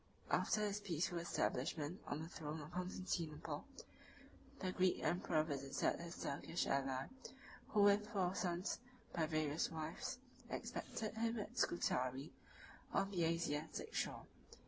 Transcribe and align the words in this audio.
After 0.31 0.61
his 0.61 0.79
peaceful 0.79 1.19
establishment 1.19 2.01
on 2.07 2.23
the 2.23 2.27
throne 2.27 2.59
of 2.59 2.71
Constantinople, 2.71 3.65
the 4.57 4.71
Greek 4.71 5.03
emperor 5.03 5.43
visited 5.43 5.99
his 6.01 6.23
Turkish 6.23 6.65
ally, 6.65 7.05
who 7.67 7.83
with 7.83 8.09
four 8.09 8.33
sons, 8.33 8.79
by 9.13 9.27
various 9.27 9.69
wives, 9.69 10.17
expected 10.49 11.13
him 11.13 11.37
at 11.37 11.55
Scutari, 11.59 12.33
on 12.91 13.11
the 13.11 13.25
Asiatic 13.25 13.93
shore. 13.93 14.25